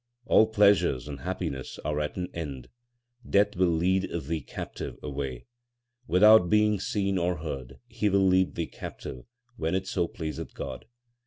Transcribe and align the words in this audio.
All 0.25 0.47
pleasures 0.47 1.07
and 1.07 1.19
happiness 1.19 1.77
are 1.85 1.99
at 1.99 2.15
an 2.17 2.29
end; 2.33 2.69
Death 3.29 3.55
will 3.55 3.67
lead 3.69 4.09
thee 4.11 4.41
captive 4.41 4.97
away. 5.03 5.45
Without 6.07 6.49
being 6.49 6.79
seen 6.79 7.19
or 7.19 7.35
heard 7.37 7.77
he 7.87 8.09
will 8.09 8.25
lead 8.25 8.55
thee 8.55 8.65
captive, 8.65 9.25
when 9.57 9.75
it 9.75 9.85
so 9.85 10.07
pleaseth 10.07 10.55
God. 10.55 10.85